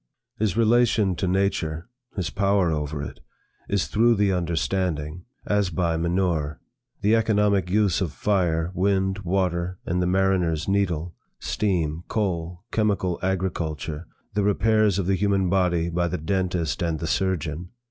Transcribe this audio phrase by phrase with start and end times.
[0.39, 3.19] His relation to nature, his power over it,
[3.69, 6.59] is through the understanding; as by manure;
[7.01, 14.07] the economic use of fire, wind, water, and the mariner's needle; steam, coal, chemical agriculture;
[14.33, 17.69] the repairs of the human body by the dentist and the surgeon.